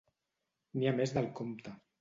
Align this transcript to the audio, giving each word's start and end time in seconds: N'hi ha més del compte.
N'hi 0.79 0.89
ha 0.93 0.95
més 1.03 1.15
del 1.19 1.31
compte. 1.43 1.79